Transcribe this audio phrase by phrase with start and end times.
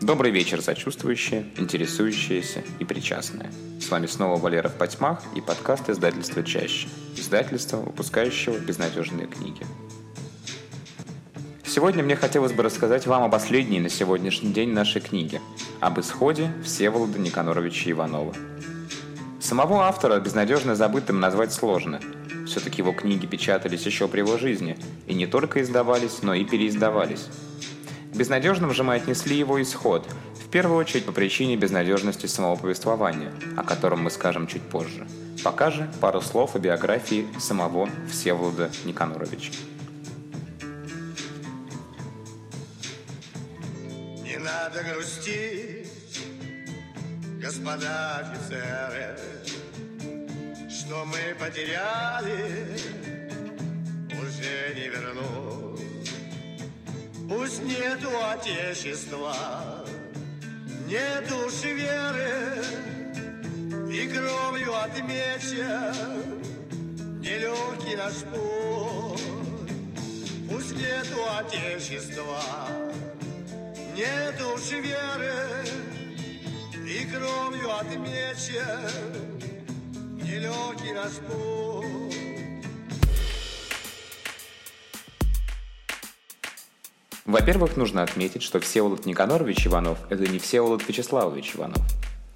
[0.00, 3.50] Добрый вечер, сочувствующие, интересующиеся и причастные.
[3.82, 6.88] С вами снова Валера в потьмах и подкаст издательства «Чаще».
[7.16, 9.60] Издательство, выпускающего безнадежные книги.
[11.66, 15.42] Сегодня мне хотелось бы рассказать вам о последней на сегодняшний день нашей книге,
[15.80, 18.34] об исходе Всеволода Никаноровича Иванова.
[19.38, 22.00] Самого автора безнадежно забытым назвать сложно.
[22.46, 27.28] Все-таки его книги печатались еще при его жизни, и не только издавались, но и переиздавались.
[28.20, 30.06] Безнадежным же мы отнесли его исход,
[30.44, 35.08] в первую очередь по причине безнадежности самого повествования, о котором мы скажем чуть позже.
[35.42, 39.54] Пока же пару слов о биографии самого Всеволода Никаноровича.
[44.22, 45.88] Не надо грустить,
[47.40, 49.18] господа офицеры,
[50.68, 52.76] что мы потеряли,
[54.12, 55.69] уже не вернуть.
[57.30, 59.32] Пусть нету отечества,
[60.88, 62.64] нет души веры,
[63.88, 66.42] И кровью отмечен
[67.20, 69.22] нелегкий наш путь.
[70.50, 72.42] Пусть нету отечества,
[73.94, 75.32] нет души веры,
[76.84, 78.90] И кровью отмечен
[80.20, 82.09] нелегкий наш путь.
[87.30, 91.78] Во-первых, нужно отметить, что Всеволод Никанорович Иванов– это не Всеволод Вячеславович Иванов.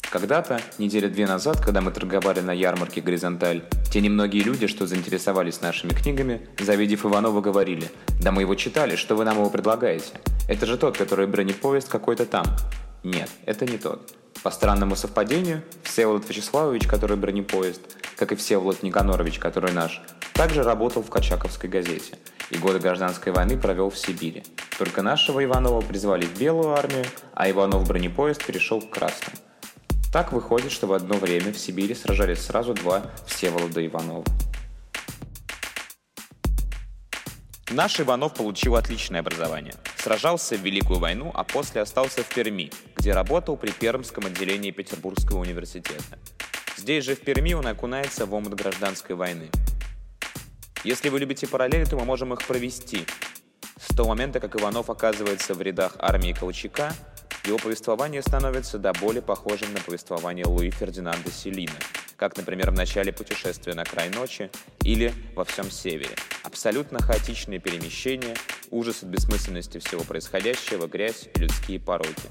[0.00, 5.60] Когда-то, неделя две назад, когда мы торговали на ярмарке «Горизонталь», те немногие люди, что заинтересовались
[5.60, 7.88] нашими книгами, завидев Иванова, говорили
[8.20, 10.10] «Да мы его читали, что вы нам его предлагаете?
[10.48, 12.44] Это же тот, который бронепоезд какой-то там».
[13.04, 14.12] Нет, это не тот.
[14.42, 17.82] По странному совпадению, Всеволод Вячеславович, который бронепоезд,
[18.16, 20.02] как и Всеволод Никанорович, который наш,
[20.32, 22.18] также работал в Качаковской газете–
[22.50, 24.42] и годы гражданской войны провел в Сибири.
[24.80, 29.36] Только нашего Иванова призвали в Белую армию, а Иванов бронепоезд перешел к Красным.
[30.10, 34.24] Так выходит, что в одно время в Сибири сражались сразу два Всеволода Иванова.
[37.68, 39.74] Наш Иванов получил отличное образование.
[39.98, 45.40] Сражался в Великую войну, а после остался в Перми, где работал при Пермском отделении Петербургского
[45.40, 46.18] университета.
[46.78, 49.50] Здесь же в Перми он окунается в омут гражданской войны.
[50.84, 53.04] Если вы любите параллели, то мы можем их провести.
[53.90, 56.94] С того момента, как Иванов оказывается в рядах армии Колчака,
[57.44, 61.74] его повествование становится до более похожим на повествование Луи Фердинанда Селина,
[62.16, 64.50] как, например, в начале путешествия на край ночи
[64.84, 66.14] или во всем севере.
[66.44, 68.36] Абсолютно хаотичные перемещения,
[68.70, 72.30] ужас от бессмысленности всего происходящего, грязь и людские пороки.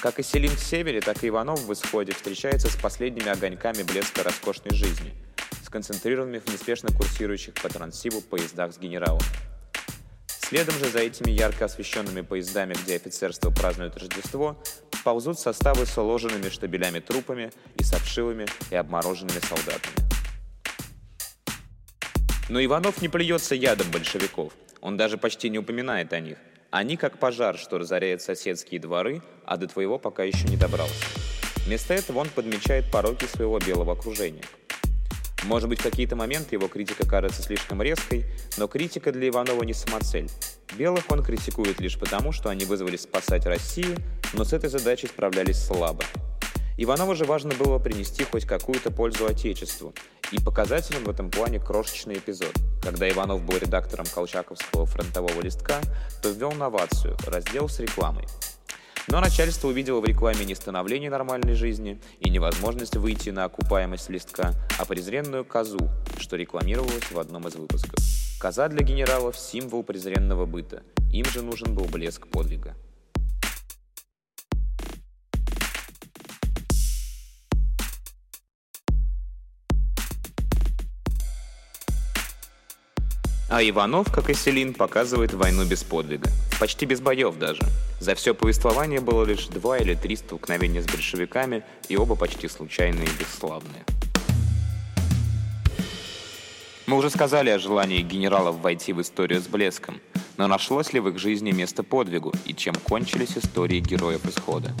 [0.00, 4.22] Как и Селин в севере, так и Иванов в исходе встречается с последними огоньками блеска
[4.22, 5.12] роскошной жизни–
[5.64, 9.22] сконцентрированными в неспешно курсирующих по Транссибу поездах с генералом.
[10.50, 14.60] Следом же за этими ярко освещенными поездами, где офицерство празднует Рождество,
[15.04, 19.94] ползут составы с уложенными штабелями трупами и с обшивыми и обмороженными солдатами.
[22.48, 24.52] Но Иванов не плюется ядом большевиков.
[24.80, 26.38] Он даже почти не упоминает о них.
[26.72, 31.06] Они как пожар, что разоряет соседские дворы, а до твоего пока еще не добрался.
[31.64, 34.42] Вместо этого он подмечает пороки своего белого окружения–
[35.44, 38.24] может быть, в какие-то моменты его критика кажется слишком резкой,
[38.56, 40.28] но критика для Иванова не самоцель.
[40.76, 43.96] Белых он критикует лишь потому, что они вызвались спасать Россию,
[44.34, 46.04] но с этой задачей справлялись слабо.
[46.76, 49.94] Иванову же важно было принести хоть какую-то пользу Отечеству,
[50.32, 52.54] и показателем в этом плане крошечный эпизод.
[52.82, 55.80] Когда Иванов был редактором Колчаковского фронтового листка,
[56.22, 58.26] то ввел новацию– раздел с рекламой–
[59.10, 64.52] но начальство увидело в рекламе не становление нормальной жизни и невозможность выйти на окупаемость листка,
[64.78, 67.98] а презренную козу, что рекламировалось в одном из выпусков.
[68.38, 70.82] Коза для генералов– символ презренного быта.
[71.12, 72.76] Им же нужен был блеск подвига.
[83.50, 86.30] А Иванов, как и Селин, показывает войну без подвига.
[86.60, 87.60] Почти без боев даже.
[87.98, 93.08] За все повествование было лишь два или три столкновения с большевиками, и оба почти случайные
[93.08, 93.84] и бесславные.
[96.86, 100.00] Мы уже сказали о желании генералов войти в историю с блеском,
[100.36, 104.72] но нашлось ли в их жизни место подвигу и чем кончились истории героев исхода?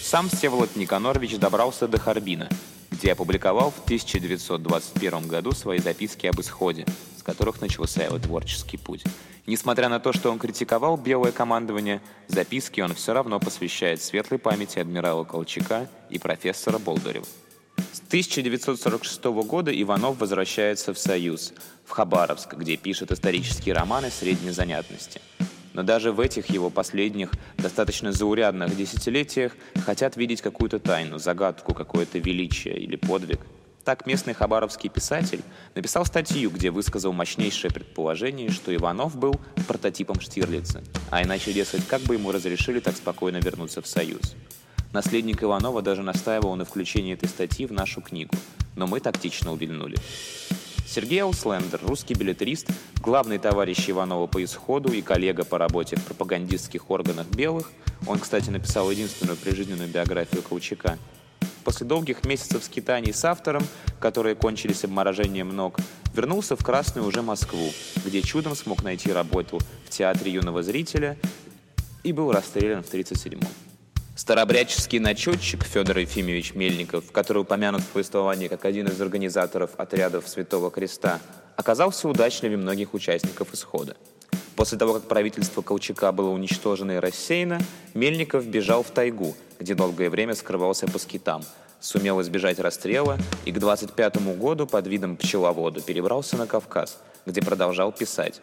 [0.00, 2.48] Сам Всеволод Никанорович добрался до Харбина,
[2.92, 6.86] где опубликовал в 1921 году свои записки об исходе,
[7.22, 9.04] которых начался его творческий путь.
[9.46, 14.78] Несмотря на то, что он критиковал белое командование, записки он все равно посвящает светлой памяти
[14.78, 17.26] адмирала Колчака и профессора Болдырева.
[17.92, 21.52] С 1946 года Иванов возвращается в Союз,
[21.84, 25.20] в Хабаровск, где пишет исторические романы средней занятности.
[25.74, 32.18] Но даже в этих его последних, достаточно заурядных десятилетиях хотят видеть какую-то тайну, загадку, какое-то
[32.18, 33.40] величие или подвиг.
[33.84, 35.42] Так местный хабаровский писатель
[35.74, 39.34] написал статью, где высказал мощнейшее предположение, что Иванов был
[39.66, 44.36] прототипом Штирлица, а иначе, дескать, как бы ему разрешили так спокойно вернуться в Союз.
[44.92, 48.34] Наследник Иванова даже настаивал на включении этой статьи в нашу книгу,
[48.76, 49.96] но мы тактично увильнули.
[50.86, 52.68] Сергей Ауслендер, русский билетрист,
[53.00, 57.72] главный товарищ Иванова по исходу и коллега по работе в пропагандистских органах белых,
[58.06, 60.98] он, кстати, написал единственную прижизненную биографию Колчака,
[61.62, 63.62] после долгих месяцев скитаний с автором,
[64.00, 65.78] которые кончились обморожением ног,
[66.14, 67.72] вернулся в Красную уже Москву,
[68.04, 71.16] где чудом смог найти работу в театре юного зрителя
[72.02, 73.48] и был расстрелян в 1937-м.
[74.14, 80.70] Старобряческий начетчик Федор Ефимович Мельников, который упомянут в повествовании как один из организаторов отрядов Святого
[80.70, 81.18] Креста,
[81.56, 83.96] оказался удачливее многих участников исхода.
[84.54, 87.58] После того, как правительство Колчака было уничтожено и рассеяно,
[87.94, 91.44] Мельников бежал в тайгу, где долгое время скрывался по скитам,
[91.80, 97.92] сумел избежать расстрела и к 25 году под видом пчеловода перебрался на Кавказ, где продолжал
[97.92, 98.40] писать.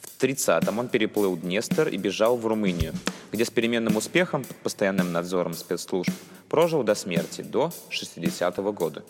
[0.00, 2.94] В 30-м он переплыл Днестр и бежал в Румынию,
[3.30, 6.10] где с переменным успехом под постоянным надзором спецслужб
[6.48, 9.04] прожил до смерти, до 60-го года.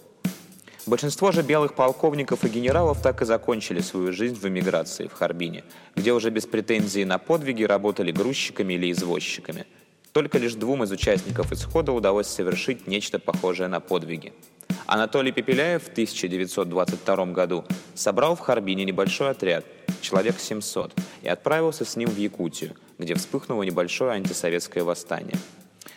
[0.86, 5.62] Большинство же белых полковников и генералов так и закончили свою жизнь в эмиграции в Харбине,
[5.94, 9.66] где уже без претензий на подвиги работали грузчиками или извозчиками.
[10.14, 14.32] Только лишь двум из участников исхода удалось совершить нечто похожее на подвиги–
[14.86, 17.64] Анатолий Пепеляев в 1922 году
[17.94, 19.64] собрал в Харбине небольшой отряд,
[20.02, 25.38] человек 700, и отправился с ним в Якутию, где вспыхнуло небольшое антисоветское восстание.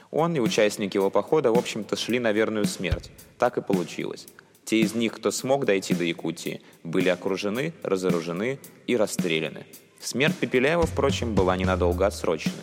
[0.09, 3.11] Он и участники его похода, в общем-то, шли на верную смерть.
[3.37, 4.27] Так и получилось.
[4.63, 9.65] Те из них, кто смог дойти до Якутии, были окружены, разоружены и расстреляны.
[9.99, 12.53] Смерть Пепеляева, впрочем, была ненадолго отсрочена.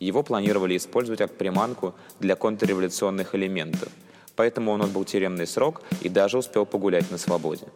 [0.00, 3.88] Его планировали использовать как приманку для контрреволюционных элементов–
[4.38, 7.66] поэтому он отбыл тюремный срок и даже успел погулять на свободе.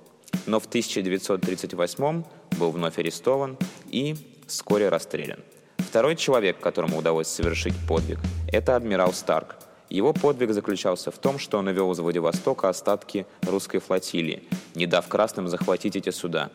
[0.47, 2.23] Но в 1938
[2.57, 3.59] был вновь арестован
[3.91, 4.15] и
[4.47, 5.41] вскоре расстрелян.
[5.79, 9.57] Второй человек, которому удалось совершить подвиг, это адмирал Старк.
[9.91, 14.45] Его подвиг заключался в том, что он увел из Владивостока остатки русской флотилии,
[14.77, 16.51] не дав красным захватить эти суда.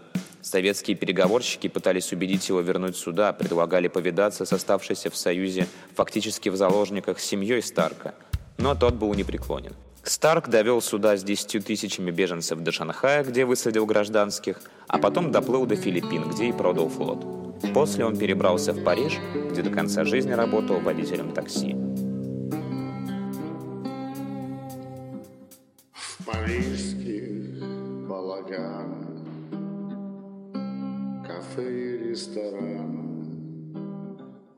[0.47, 6.55] Советские переговорщики пытались убедить его вернуть суда, предлагали повидаться с оставшейся в Союзе фактически в
[6.55, 8.15] заложниках семьей Старка,
[8.57, 9.73] но тот был непреклонен.
[10.03, 15.65] Старк довел суда с 10 тысячами беженцев до Шанхая, где высадил гражданских, а потом доплыл
[15.65, 17.25] до Филиппин, где и продал флот.
[17.73, 19.17] После он перебрался в Париж,
[19.51, 21.75] где до конца жизни работал водителем такси.
[25.91, 29.06] В парижских балаганах,
[31.57, 33.25] кафе и ресторанах,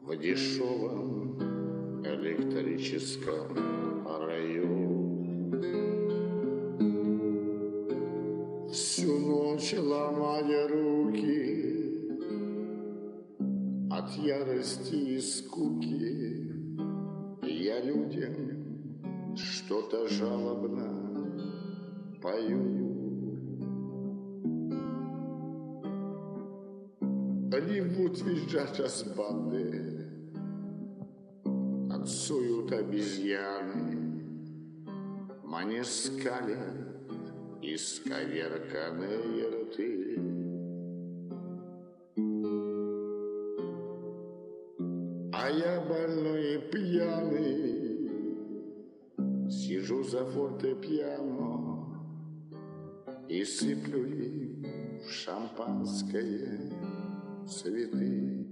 [0.01, 1.40] в дешевом
[2.04, 3.57] электрическом
[4.28, 5.69] районе.
[8.72, 11.66] Всю ночь ломая руки
[13.92, 16.54] От ярости и скуки.
[17.44, 20.90] Я людям что-то жалобно
[22.22, 22.99] пою
[27.51, 30.06] Они будут визжать разбанды
[31.44, 34.24] Танцуют обезьяны
[35.44, 36.89] Мне скалят
[37.62, 40.15] исковерканные рты.
[45.34, 48.10] А я больной и пьяный
[49.50, 52.00] Сижу за фортепиано
[53.27, 54.65] И сыплю им
[55.03, 56.78] в шампанское
[57.50, 58.49] цветы.